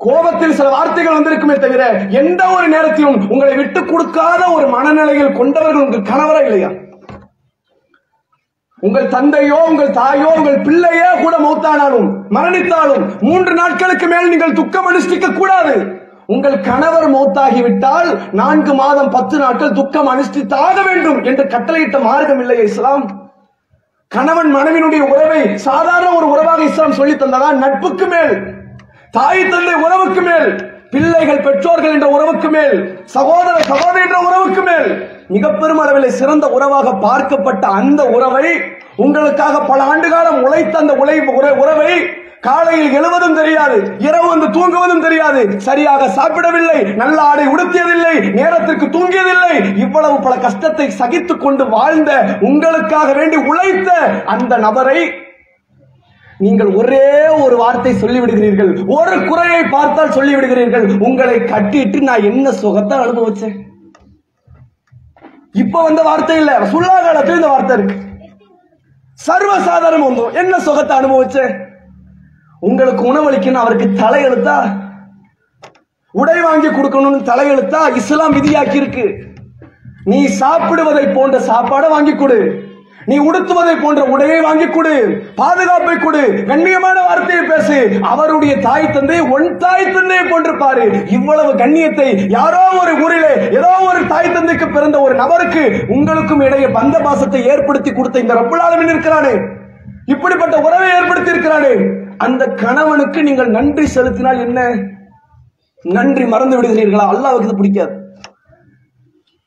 [0.00, 1.82] கோபத்தில் சில வார்த்தைகள் வந்திருக்குமே தவிர
[2.20, 6.70] எந்த ஒரு நேரத்திலும் உங்களை விட்டு கொடுக்காத ஒரு மனநிலையில் கொண்டவர்கள் உங்கள் கணவரா இல்லையா?
[8.86, 15.28] உங்கள் தந்தையோ உங்கள் தாயோ உங்கள் பிள்ளையோ கூட மௌத்தானாலும் மரணித்தாலும் மூன்று நாட்களுக்கு மேல் நீங்கள் துக்கம் அனுஷ்டிக்க
[15.38, 15.74] கூடாது.
[16.26, 23.32] உங்கள் கணவர் மௌத்தாகிவிட்டால் நான்கு மாதம் பத்து நாட்கள் துக்கம் அனுஷ்டித்தாக வேண்டும் என்று கட்டளையிட்ட மார்க்கம் இல்லையா இஸ்லாம்.
[24.08, 27.52] கணவன் மனைவினுடைய உறவை சாதாரண ஒரு உறவாக இஸ்லாம் சொல்லி தந்ததா?
[27.52, 28.42] நட்புக்கு மேல்.
[29.10, 30.72] தாய் தந்தை உறவுக்கு மேல்.
[30.90, 33.00] பிள்ளைகள் பெற்றோர்கள் என்ற உறவுக்கு மேல்.
[33.04, 35.08] சகோதர சகோதரி என்ற உறவுக்கு மேல்.
[35.28, 38.60] மிக பெரும் அளவில் சிறந்த உறவாக பார்க்கப்பட்ட அந்த உறவை
[38.96, 45.04] உங்களுக்காக பல ஆண்டு காலம் உழைத்த அந்த உழை உற- உறவை காலையில் எழுவதும் தெரியாது இரவு வந்து தூங்குவதும்
[45.06, 45.42] தெரியாது.
[45.66, 49.54] சரியாக சாப்பிடவில்லை நல்ல ஆடை உடுத்தியதில்லை நேரத்திற்கு தூங்கியதில்லை.
[49.84, 52.12] இவ்வளவு பல கஷ்டத்தை சகித்துக் கொண்டு வாழ்ந்த
[52.48, 53.90] உங்களுக்காக வேண்டி உழைத்த
[54.34, 54.98] அந்த நபரை
[56.44, 57.04] நீங்கள் ஒரே
[57.42, 58.70] ஒரு வார்த்தை சொல்லிவிடுகிறீர்கள்.
[58.96, 60.86] ஒரு குறையை பார்த்தால் சொல்லிவிடுகிறீர்கள்.
[61.08, 63.54] உங்களை கட்டிட்டு நான் என்ன சுகத்தை அனுபவிச்சேன்?
[65.62, 66.52] இப்ப வந்த வார்த்தை இல்ல.
[66.72, 67.96] சுல்லா காலத்தில் இந்த வார்த்தை இருக்கு.
[69.18, 71.54] சர்வசாதாரணம் வந்தோம் என்ன சுகத்தை அனுபவிச்சேன்?
[72.68, 74.58] உங்களுக்கு உணவளிக்கணும் அவருக்கு தலையெழுத்தா?
[76.14, 77.80] உடை வாங்கி கொடுக்கணும்னு தலையெழுத்தா?
[78.00, 79.06] இஸ்லாம் விதியாக்கி இருக்கு
[80.10, 82.38] நீ சாப்பிடுவதை போன்ற சாப்பாடை வாங்கி கொடு.
[83.10, 84.92] நீ உடுத்துவதை போன்ற உடையை வாங்கி கொடு.
[85.40, 86.22] பாதுகாப்பை கொடு.
[86.50, 87.76] கண்ணியமான வார்த்தையை பேசு.
[88.12, 90.86] அவருடைய தாய் தந்தை உன் தாய் தந்தை போன்று பாரு.
[91.16, 95.64] இவ்வளவு கண்ணியத்தை யாரோ ஒரு ஊரிலே ஏதோ ஒரு தாய் தந்தைக்கு பிறந்த ஒரு நபருக்கு
[95.96, 99.34] உங்களுக்கும் இடையே பந்த பாசத்தை ஏற்படுத்தி கொடுத்த இந்த ரப்புலாளவின் இருக்கிறானே.
[100.14, 101.74] இப்படிப்பட்ட உறவை ஏற்படுத்தி இருக்கிறானே.
[102.18, 104.74] அந்த கணவனுக்கு நீங்கள் நன்றி செலுத்தினால் என்ன?
[105.82, 107.06] நன்றி மறந்து விடுகிறீர்களா?
[107.12, 108.02] அல்லாவுக்கு இது பிடிக்காது.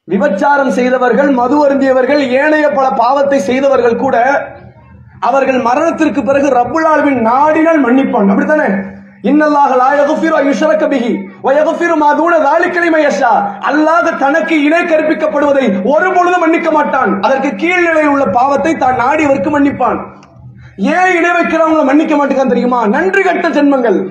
[0.05, 4.17] விபச்சாரம் செய்தவர்கள் மது அருந்தியவர்கள் ஏனைய பல பாவத்தை செய்தவர்கள் கூட
[5.19, 8.29] அவர்கள் மரணத்திற்கு பிறகு ரப்புலாவின் நாடினால் மன்னிப்பான்.
[8.29, 8.95] அப்படித்தானே?
[13.61, 17.21] அல்லாத தனக்கு இணை கற்பிக்கப்படுவதை ஒரு பொழுது மன்னிக்க மாட்டான்.
[17.21, 20.26] அதற்கு கீழ்நிலையில் உள்ள பாவத்தை தான் நாடியவருக்கு மன்னிப்பான்.
[20.77, 22.87] ஏன் இணை வைக்கிறவங்க மன்னிக்க மாட்டேங்க தெரியுமா?
[22.87, 24.07] நன்றி கட்ட ஜென்மங்கள்.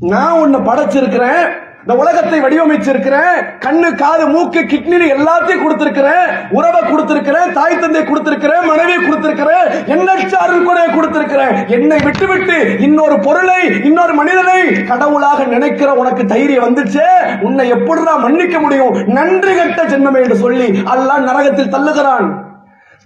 [0.00, 1.48] நான் உன்னை படைச்சிருக்கிறேன்.
[1.80, 3.36] இந்த உலகத்தை வடிவமைச்சிருக்கிறேன்.
[3.60, 6.26] கண்ணு காது மூக்கு கிட்னி எல்லாத்தையும் கொடுத்திருக்கிறேன்.
[6.50, 7.52] உறவை கொடுத்திருக்கிறேன்.
[7.52, 8.66] தாய் தந்தை கொடுத்திருக்கிறேன்.
[8.66, 9.86] மனைவி கொடுத்திருக்கிறேன்.
[9.86, 11.68] எண்ணற்ற அருள் கூட கொடுத்திருக்கிறேன்.
[11.68, 17.06] என்னை விட்டு விட்டு இன்னொரு பொருளை இன்னொரு மனிதனை கடவுளாக நினைக்கிற உனக்கு தைரியம் வந்துச்சு?
[17.40, 19.04] உன்னை எப்படிதான் மன்னிக்க முடியும்?
[19.06, 22.48] நன்றி கட்ட ஜென்மமே என்று சொல்லி அல்லாஹ் நரகத்தில் தள்ளுகிறான்.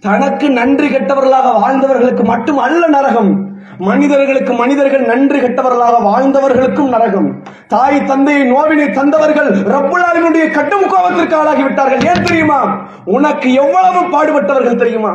[0.04, 3.30] தனக்கு நன்றி கெட்டவர்களாக வாழ்ந்தவர்களுக்கு மட்டும் அல்ல நரகம்.
[3.78, 7.28] மனிதர்களுக்கு மனிதர்கள் நன்றி கெட்டவர்களாக வாழ்ந்தவர்களுக்கும் நரகம்.
[7.68, 12.86] தாய் தந்தையை நோவினை தந்தவர்கள் ரப்புலாலினுடைய கட்டும் கோபத்திற்கு ஆளாகி விட்டார்கள் ஏன் தெரியுமா?
[13.04, 15.12] உனக்கு எவ்வளவு பாடுபட்டவர்கள் தெரியுமா?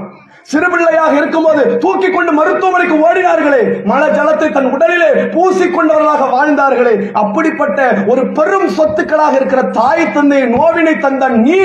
[0.52, 3.62] சிறுபிள்ளையாக இருக்கும்போது தூக்கி கொண்டு மருத்துவமனைக்கு ஓடினார்களே.
[3.84, 7.12] மல ஜலத்தை தன் உடலிலே பூசிக்கொண்டவர்களாக வாழ்ந்தார்களே.
[7.12, 11.62] அப்படிப்பட்ட ஒரு பெரும் சொத்துக்களாக இருக்கிற தாய் தந்தையை நோவினை தந்த நீ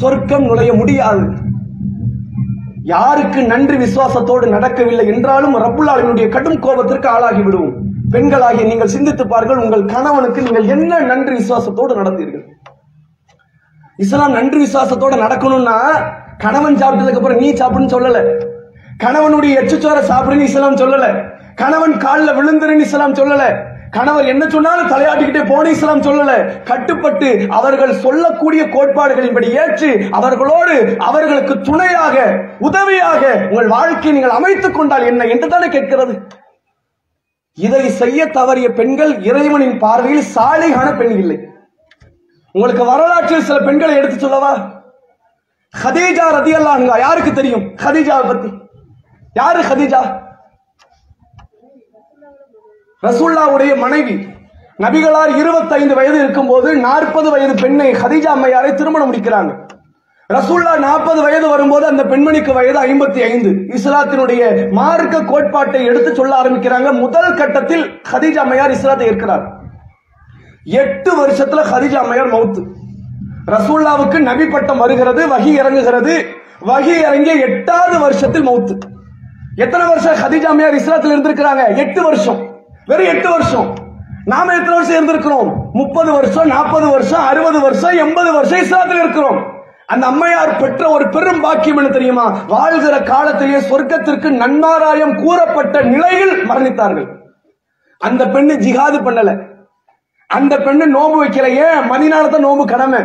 [0.00, 1.46] சொர்க்கம் நுழைய முடியாது.
[2.92, 7.74] யாருக்கு நன்றி விசுவாசத்தோடு நடக்கவில்லை என்றாலும் ரப்புல்லாவினுடைய கடும் கோபத்திற்கு ஆளாகி விடுவோம்
[8.12, 12.44] பெண்களாகிய நீங்கள் சிந்தித்து பாருங்கள் உங்கள் கணவனுக்கு நீங்கள் என்ன நன்றி விசுவாசத்தோடு நடந்தீர்கள்?
[13.96, 15.76] இஸ்லாம் நன்றி விசுவாசத்தோட நடக்கணும்னா
[16.38, 18.20] கணவன் சாப்பிட்டதுக்கு அப்புறம் நீ சாப்பிடுன்னு சொல்லல.
[19.04, 21.08] கணவனுடைய எச்சுச்சோரை சாப்பிடுன்னு இஸ்லாம் சொல்லல.
[21.54, 23.44] கணவன் காலில் விழுந்துருன்னு இஸ்லாம் சொல்லல.
[23.90, 26.62] கணவர் என்ன சொன்னாலும் தலையாட்டிக்கிட்டே போனீஸ்லாம் சொல்லல.
[26.62, 35.24] கட்டுப்பட்டு அவர்கள் சொல்லக்கூடிய கோட்பாடுகளின்படி ஏற்று அவர்களோடு அவர்களுக்கு துணையாக உதவியாக உங்கள் வாழ்க்கையை நீங்கள் அமைத்துக் கொண்டால் என்ன
[35.24, 36.26] என்று தானே கேட்கிறது.
[37.54, 41.38] இதை செய்ய தவறிய பெண்கள் இறைவனின் பார்வையில் சாலைகான பெண் இல்லை.
[42.52, 44.56] உங்களுக்கு வரலாற்றில் சில பெண்களை எடுத்து சொல்லவா?
[45.84, 47.64] ஹதீஜா ரதியல்லா யாருக்கு தெரியும்?
[47.84, 48.48] ஹதீஜாவை பத்தி.
[49.32, 50.26] யாரு ஹதீஜா?
[53.06, 54.14] ரசூல்லாவுடைய மனைவி
[54.84, 59.52] நபிகளார் 25 வயது இருக்கும்போது நாற்பது வயது பெண்ணை ஹதீஜா அம்மையாரை திருமணம் முடிக்கிறாங்க.
[60.30, 63.50] ரசூல்லா நாற்பது வயது வரும்போது அந்த பெண்மணிக்கு வயது ஐம்பத்தி ஐந்து.
[63.76, 64.42] இஸ்லாத்தினுடைய
[64.78, 66.88] மார்க்க கோட்பாட்டை எடுத்து சொல்ல ஆரம்பிக்கிறாங்க.
[67.04, 69.46] முதல் கட்டத்தில் ஹதீஜா அம்மையார் இஸ்லாத்தை ஏற்கிறார்.
[70.82, 72.64] எட்டு வருஷத்துல ஹதீஜா அம்மையார் மௌத்து
[73.54, 76.14] ரசூல்லாவுக்கு நபி பட்டம் வருகிறது வகி இறங்குகிறது.
[76.72, 78.76] வகி இறங்கிய எட்டாவது வருஷத்தில் மௌத்து
[79.64, 81.62] எத்தனை வருஷம் ஹதீஜா அம்மையார் இஸ்லாத்தில் இருந்திருக்கிறாங்க?
[81.84, 82.40] எட்டு வருஷம்.
[82.88, 83.74] வெறும் எட்டு வருஷம்.
[84.24, 85.52] நாம எத்தனை வருஷம் இருந்திருக்கிறோம்?
[85.72, 89.44] முப்பது வருஷம் நாற்பது வருஷம் அறுபது வருஷம் எண்பது வருஷம் இஸ்லாத்தில் இருக்கிறோம்.
[89.86, 92.36] அந்த அம்மையார் பெற்ற ஒரு பெரும் பாக்கியம் என்ன தெரியுமா?
[92.48, 97.06] வாழ்கிற காலத்திலேயே சொர்க்கத்திற்கு நன்மாராயம் கூறப்பட்ட நிலையில் மரணித்தார்கள்.
[97.98, 99.42] அந்த பெண்ணு ஜிகாது பண்ணல.
[100.26, 101.44] அந்த பெண்ணு நோம்பு வைக்கல.
[101.44, 101.86] ஏன்?
[101.86, 103.00] மதினாலத்தை நோம்பு கடமை.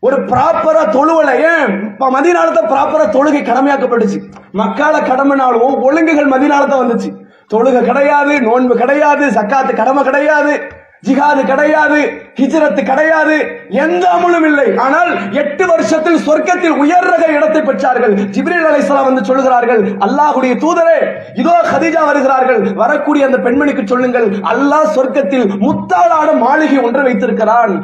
[0.00, 1.34] ஒரு ப்ராப்பரா தொழுவல.
[1.34, 1.82] ஏன்?
[1.82, 4.20] இப்ப ப்ராப்பரா தொழுகை கடமையாக்கப்பட்டுச்சு.
[4.54, 7.26] மக்கால கடமைனாலும் ஒழுங்குகள் மதினாலத்தை வந்துச்சு.
[7.52, 10.52] தொழுக கிடையாது நோன்பு கிடையாது சக்காத்து கடமை கிடையாது
[11.06, 11.98] ஜிகாது கிடையாது
[12.38, 13.34] ஹிஜரத்து கிடையாது
[13.82, 14.64] எந்த அமலும் இல்லை.
[14.84, 15.10] ஆனால்
[15.42, 18.14] எட்டு வருஷத்தில் சொர்க்கத்தில் உயர் ரக இடத்தை பெற்றார்கள்.
[18.34, 20.98] ஜிப்ரீல் அலைசலாம் வந்து சொல்லுகிறார்கள் அல்லாஹுடைய தூதரே
[21.42, 22.60] இதோ ஹதிஜா வருகிறார்கள்.
[22.82, 27.74] வரக்கூடிய அந்த பெண்மணிக்கு சொல்லுங்கள் அல்லாஹ் சொர்க்கத்தில் முத்தாளான மாளிகை ஒன்றை வைத்திருக்கிறான்.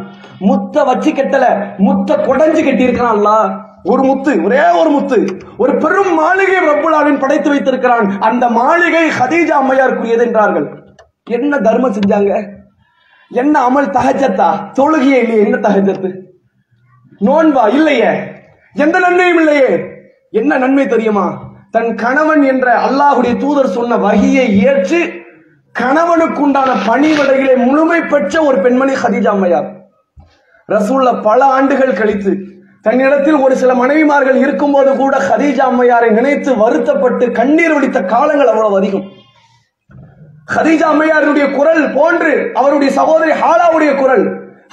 [0.48, 1.46] முத்த வச்சு கெட்டல
[1.86, 3.46] முத்த கொடைஞ்சு கட்டி இருக்கிறான் அல்லாஹ்.
[3.90, 5.18] ஒரு முத்து ஒரே ஒரு முத்து.
[5.56, 8.20] ஒரு பெரும் மாளிகை ரப்புலாவின் படைத்து வைத்திருக்கிறான்.
[8.20, 10.66] அந்த மாளிகை ஹதீஜா அம்மையாருக்குரியது என்றார்கள்.
[11.30, 12.32] என்ன தர்மம் செஞ்சாங்க?
[13.30, 16.10] என்ன அமல் தஹஜத்தா தொழுகையே இல்லையே என்ன தஹஜத்து
[17.20, 17.64] நோன்பா?
[17.68, 18.12] இல்லையே.
[18.74, 19.68] எந்த நன்மையும் இல்லையே.
[20.30, 21.26] என்ன நன்மை தெரியுமா?
[21.70, 25.00] தன் கணவன் என்ற அல்லாஹுடைய தூதர் சொன்ன வகையை ஏற்று
[25.74, 29.68] கணவனுக்குண்டான பணிவடைகளை முழுமை பெற்ற ஒரு பெண்மணி ஹதீஜா அம்மையார்.
[30.68, 32.32] ரசூல்ல பல ஆண்டுகள் கழித்து
[32.84, 39.04] தன்னிடத்தில் ஒரு சில மனைவிமார்கள் இருக்கும்போது கூட ஹதீஜா அம்மையாரை நினைத்து வருத்தப்பட்டு கண்ணீர் வடித்த காலங்கள் அவ்வளவு அதிகம்.
[40.54, 44.24] ஹதீஜா அம்மையாருடைய குரல் போன்று அவருடைய சகோதரி ஹாலாவுடைய குரல்.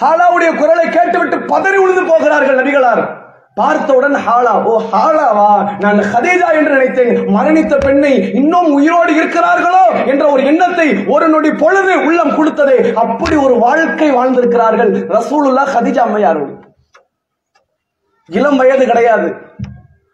[0.01, 3.03] ஹாலாவுடைய குரலை கேட்டுவிட்டு பதறி உழுந்து போகிறார்கள் நபிகளார்.
[3.59, 5.47] பார்த்தவுடன் ஹாலா ஓ ஹாலாவா
[5.83, 7.13] நான் ஹதீஜா என்று நினைத்தேன்.
[7.35, 9.85] மரணித்த பெண்ணை இன்னும் உயிரோடு இருக்கிறார்களோ?
[10.11, 12.93] என்ற ஒரு எண்ணத்தை ஒரு நொடி பொழுது உள்ளம் கொடுத்ததே.
[13.03, 16.53] அப்படி ஒரு வாழ்க்கை வாழ்ந்திருக்கிறார்கள் ரசூலுல்லா ஹதீஜா அம்மையாரோடு.
[18.31, 19.33] இளம் வயது கிடையாது.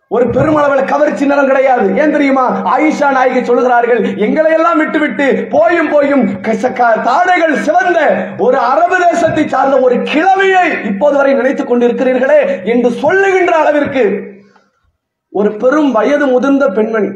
[0.07, 1.97] ஒரு பெருமளவில் கவர்ச்சி நிறம் கிடையாது.
[1.97, 2.77] ஏன் தெரியுமா?
[2.77, 6.25] ஆயிஷா நாயகி சொல்கிறார்கள் எங்களை எல்லாம் விட்டு விட்டு போயும் போயும்
[7.07, 7.99] தாடைகள் சிவந்த
[8.37, 14.03] ஒரு அரபு தேசத்தை சார்ந்த ஒரு கிழமையை இப்போது வரை நினைத்துக் கொண்டிருக்கிறீர்களே என்று சொல்லுகின்ற அளவிற்கு
[15.29, 17.07] ஒரு பெரும் வயது முதிர்ந்த பெண்மணி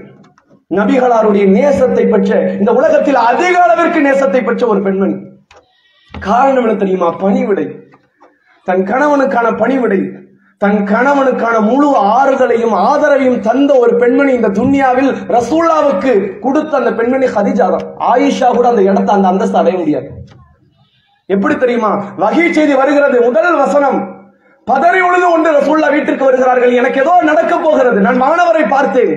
[0.75, 5.15] நபிகளாருடைய நேசத்தை பெற்ற இந்த உலகத்தில் அதிக அளவிற்கு நேசத்தை பெற்ற ஒரு பெண்மணி.
[6.19, 7.11] காரணம் என்ன தெரியுமா?
[7.11, 7.65] பணிவிடை.
[8.63, 9.99] தன் கணவனுக்கான பணிவிடை.
[10.61, 16.11] தன் கணவனுக்கான முழு ஆறுதலையும் ஆதரவையும் தந்த ஒரு பெண்மணி இந்த துன்யாவில் ரசூல்லாவுக்கு
[16.43, 17.85] கொடுத்த அந்த பெண்மணி ஹதிஜா தான்.
[18.11, 20.07] ஆயிஷா கூட அந்த இடத்தை அந்த அந்தஸ்து அடைய முடியாது.
[21.29, 21.91] எப்படி தெரியுமா?
[22.23, 23.17] வகை செய்தி வருகிறது.
[23.27, 23.97] முதல் வசனம்
[24.67, 26.73] பதறி உழுது ஒன்று ரசூல்லா வீட்டிற்கு வருகிறார்கள்.
[26.81, 27.99] எனக்கு ஏதோ நடக்க போகிறது.
[28.07, 29.13] நான் மாணவரை பார்த்தேன்.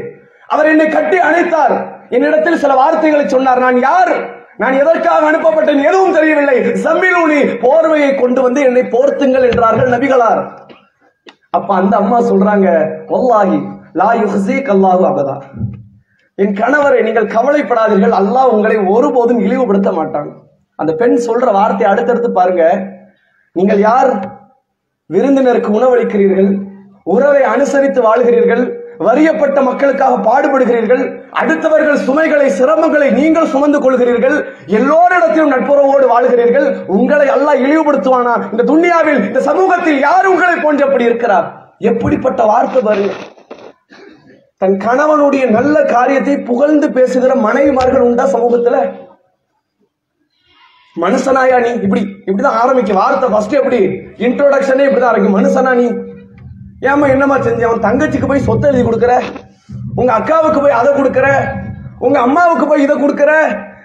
[0.54, 1.74] அவர் என்னை கட்டி அணைத்தார்.
[2.16, 3.60] என்னிடத்தில் சில வார்த்தைகளை சொன்னார்.
[3.66, 4.14] நான் யார்?
[4.62, 5.84] நான் எதற்காக அனுப்பப்பட்டேன்?
[5.90, 6.56] எதுவும் தெரியவில்லை.
[6.86, 10.42] சம்மிலூனி போர்வையை கொண்டு வந்து என்னை போர்த்துங்கள் என்றார்கள் நபிகளார்.
[11.56, 12.68] அப்ப அந்த அம்மா சொல்றாங்க
[13.12, 13.58] வல்லாஹி
[14.00, 15.36] லா யுஹ்ஸீக் கல்லாஹு அபதா.
[16.42, 20.30] என் கணவரை நீங்கள் கவலைப்படாதீர்கள் அல்லாஹ் உங்களை ஒருபோதும் இழிவுபடுத்த மாட்டான்.
[20.78, 22.64] அந்த பெண் சொல்ற வார்த்தையை அடுத்தடுத்து பாருங்க.
[23.56, 24.10] நீங்கள் யார்
[25.14, 26.50] விருந்தினருக்கு உணவளிக்கிறீர்கள்
[27.14, 28.64] உறவை அனுசரித்து வாழ்கிறீர்கள்
[28.98, 31.02] வறியப்பட்ட மக்களுக்காக பாடுபடுகிறீர்கள்
[31.32, 38.50] அடுத்தவர்கள் சுமைகளை சிரமங்களை நீங்கள் சுமந்து கொள்கிறீர்கள் எல்லோரிடத்திலும் நட்புறவோடு வாழ்கிறீர்கள் உங்களை அல்லாஹ் இழிவுபடுத்துவானா?
[38.50, 41.68] இந்த துன்யாவில் இந்த சமூகத்தில் யார் உங்களை போன்றபடி இருக்கிறார்?
[41.78, 43.12] எப்படிப்பட்ட வார்த்தை பாருங்க.
[44.58, 48.92] தன் கணவனுடைய நல்ல காரியத்தை புகழ்ந்து பேசுகிற மனைவிமார்கள் உண்டா சமூகத்துல?
[51.00, 51.70] மனுஷனாயா நீ?
[51.82, 52.96] இப்படி இப்படிதான் ஆரம்பிக்கும்.
[52.96, 53.78] வார்த்தை ஃபர்ஸ்ட் எப்படி?
[54.18, 55.38] இன்ட்ரோடக்ஷனே இப்படிதான் ஆரம்பிக்கும்.
[55.40, 55.86] மனுஷனா நீ?
[56.90, 57.66] ஏமா என்னமா செஞ்ச?
[57.68, 59.12] அவன் தங்கச்சிக்கு போய் சொத்தை எழுதி கொடுக்கற?
[59.94, 61.26] உங்க அக்காவுக்கு போய் அதை கொடுக்கற?
[61.98, 63.32] உங்க அம்மாவுக்கு போய் இதை கொடுக்கற?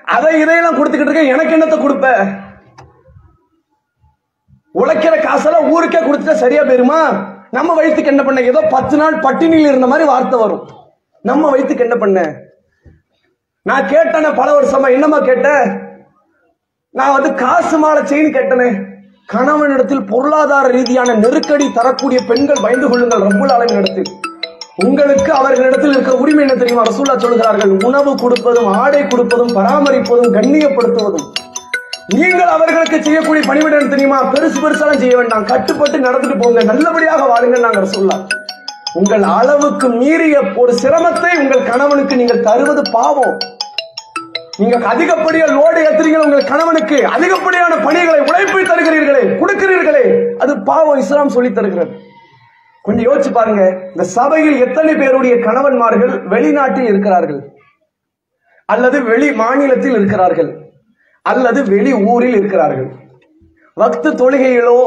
[0.05, 2.07] அதை இதையெல்லாம் கொடுத்துக்கிட்டு இருக்க எனக்கு என்னத்தை கொடுப்ப?
[4.75, 6.99] உழைக்கிற காசெல்லாம் ஊருக்கே கொடுத்துட்டா சரியா போயிருமா?
[7.51, 8.41] நம்ம வயிற்றுக்கு என்ன பண்ண?
[8.41, 10.67] ஏதோ பத்து நாள் பட்டினியில் இருந்த மாதிரி வார்த்தை வரும்.
[11.21, 12.19] நம்ம வயிற்றுக்கு என்ன பண்ண?
[13.61, 14.91] நான் கேட்டேனே பல வருஷமா.
[14.91, 15.65] என்னம்மா கேட்டேன்
[16.89, 18.88] நான் வந்து காசு மாலை செயின் கேட்டேனே.
[19.33, 24.09] கணவனிடத்தில் பொருளாதார ரீதியான நெருக்கடி தரக்கூடிய பெண்கள் பயந்து கொள்ளுங்கள் ரப்புல் அளவினிடத்தில்
[24.83, 26.83] உங்களுக்கு அவர்களிடத்தில் இருக்க உரிமை என்ன தெரியுமா?
[26.89, 31.27] ரசூல்லா சொல்கிறார்கள் உணவு கொடுப்பதும் ஆடை கொடுப்பதும் பராமரிப்பதும் கண்ணியப்படுத்துவதும்.
[32.15, 34.19] நீங்கள் அவர்களுக்கு செய்யக்கூடிய பணிவிட தெரியுமா?
[34.33, 35.45] பெருசு பெருசாலாம் செய்ய வேண்டாம்.
[35.51, 36.63] கட்டுப்பட்டு நடந்துட்டு போங்க.
[36.71, 38.17] நல்லபடியாக வாருங்கள் நாங்கள் ரசூல்லா
[38.99, 43.37] உங்கள் அளவுக்கு மீறிய ஒரு சிரமத்தை உங்கள் கணவனுக்கு நீங்கள் தருவது பாவம்.
[44.59, 50.05] நீங்க அதிகப்படிய லோடு ஏத்துறீங்க உங்கள் கணவனுக்கு அதிகப்படியான பணிகளை உழைப்பை தருகிறீர்களே கொடுக்கிறீர்களே
[50.43, 51.91] அது பாவம் இஸ்லாம் சொல்லி தருகிறது.
[52.85, 57.39] கொஞ்சம் யோசிச்சு பாருங்க இந்த சபையில் எத்தனை பேருடைய கணவன்மார்கள் வெளிநாட்டில் இருக்கிறார்கள்?
[58.73, 60.49] அல்லது வெளி மாநிலத்தில் இருக்கிறார்கள்?
[61.31, 62.89] அல்லது வெளி ஊரில் இருக்கிறார்கள்?
[63.81, 64.77] வக்து தொழுகையிலோ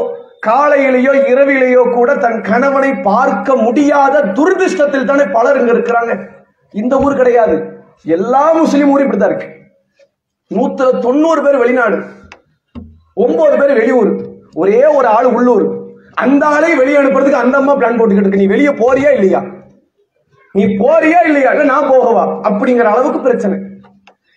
[0.49, 6.13] காலையிலேயோ இரவிலேயோ கூட தன் கணவனை பார்க்க முடியாத துரதிருஷ்டத்தில் தானே பலர் இங்க இருக்கிறாங்க.
[6.73, 7.55] இந்த ஊர் கிடையாது.
[8.17, 9.49] எல்லா முஸ்லீம் ஊரும் இப்படிதான் இருக்கு.
[10.55, 11.97] நூத்துல தொண்ணூறு பேர் வெளிநாடு
[13.13, 14.11] ஒன்பது பேர் வெளியூர்
[14.53, 15.65] ஒரே ஒரு ஆள் உள்ளூர்.
[16.13, 18.37] அந்த ஆளை வெளியே அனுப்புறதுக்கு அந்த அம்மா பிளான் போட்டுக்கிட்டு இருக்கு.
[18.37, 19.41] நீ வெளியே போறியா இல்லையா?
[20.51, 21.53] நீ போறியா இல்லையா?
[21.53, 22.23] நான் போகவா?
[22.49, 23.57] அப்படிங்கிற அளவுக்கு பிரச்சனை.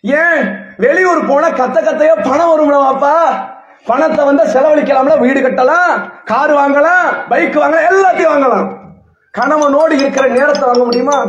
[0.01, 0.41] ஏன்?
[0.77, 3.15] வெளியூர் போனா கத்த கத்தையா பணம் வரும்ல வாப்பா
[3.87, 8.67] பணத்தை வந்து செலவழிக்கலாம்ல வீடு கட்டலாம் கார் வாங்கலாம் பைக் வாங்கலாம் எல்லாத்தையும் வாங்கலாம்.
[9.39, 11.27] கணவனோடு இருக்கிற நேரத்தை வாங்க முடியுமா?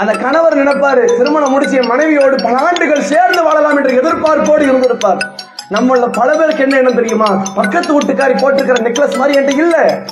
[0.00, 5.20] அந்த கணவர் நினைப்பாரு திருமணம் முடிச்சு என் மனைவியோடு பல ஆண்டுகள் சேர்ந்து வாழலாம் என்று எதிர்பார்ப்போடு இருந்திருப்பார்.
[5.70, 7.44] நம்மள பல பேருக்கு என்ன என்ன தெரியுமா?
[7.54, 10.04] பக்கத்து வீட்டுக்காரி போட்டிருக்கிற நெக்லஸ் மாதிரி என்கிட்ட இல்ல.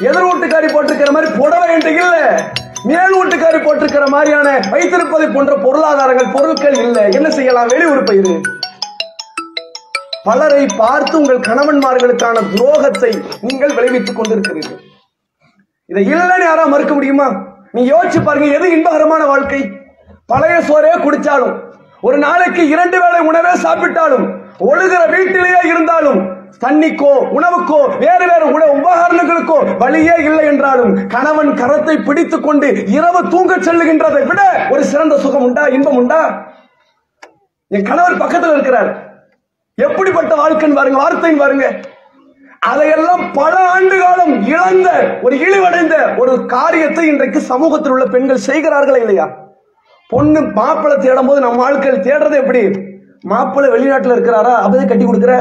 [0.00, 2.52] எதிர் வீட்டுக்காரி போட்டிருக்கிற மாதிரி புடவை என்கிட்ட இல்ல.
[2.84, 7.08] மேல் வீட்டுக்காரி போட்டிருக்கிற மாதிரியான வைத்திருப்பதை போன்ற பொருளாதாரங்கள் பொருட்கள் இல்ல.
[7.08, 7.66] என்ன செய்யலாம்?
[7.66, 8.40] வெளியூர் பயிறு
[10.24, 14.80] பலரை பார்த்து உங்கள் கணவன்மார்களுக்கான துரோகத்தை நீங்கள் விளைவித்துக் கொண்டிருக்கிறீர்கள்.
[15.86, 17.49] இதை இல்லைன்னு யாரா மறுக்க முடியுமா?
[17.74, 19.60] நீ யோசிச்சு பாருங்க எது இன்பகரமான வாழ்க்கை?
[20.26, 21.54] பழைய சோறே குடிச்சாலும்
[22.02, 24.26] ஒரு நாளைக்கு இரண்டு வேளை உணவே சாப்பிட்டாலும்
[24.58, 26.20] ஒழுகிற வீட்டிலேயே இருந்தாலும்
[26.64, 33.56] தண்ணிக்கோ உணவுக்கோ வேறு வேறு உண உபகரணங்களுக்கோ வழியே இல்லை என்றாலும் கணவன் கரத்தை பிடித்துக் கொண்டு இரவு தூங்க
[33.56, 36.20] செல்லுகின்றதை விட ஒரு சிறந்த சுகம் உண்டா இன்பம் உண்டா?
[37.70, 38.90] என் கணவர் பக்கத்தில் இருக்கிறார்.
[39.78, 41.66] எப்படிப்பட்ட வாழ்க்கைன்னு பாருங்க வார்த்தைன்னு பாருங்க.
[42.62, 44.88] அதையெல்லாம் பல ஆண்டு காலம் இழந்த
[45.22, 49.26] ஒரு இழிவடைந்த ஒரு காரியத்தை இன்றைக்கு சமூகத்தில் உள்ள பெண்கள் செய்கிறார்களா இல்லையா?
[50.10, 52.62] பொண்ணு மாப்பிள்ளை தேடும் போது நம்ம ஆட்கள் தேடுறது எப்படி?
[53.24, 54.54] மாப்பிள்ளை வெளிநாட்டுல இருக்கிறாரா?
[54.64, 55.34] அப்பதே கட்டி கொடுக்குற?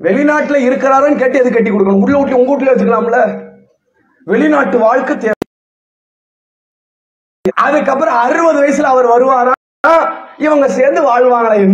[0.00, 2.02] வெளிநாட்டுல இருக்கிறாருன்னு கேட்டு எது கட்டி கொடுக்கணும்?
[2.02, 3.20] உள்ள வீட்டுல உங்க வீட்டுல வச்சுக்கலாம்ல.
[4.26, 5.32] வெளிநாட்டு வாழ்க்கை தேவை
[7.66, 9.52] அதுக்கப்புறம் அறுபது வயசுல அவர் வருவாரா?
[10.38, 11.56] இவங்க சேர்ந்து வாழ்வாங்களா